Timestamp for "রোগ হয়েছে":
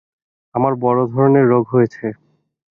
1.51-2.05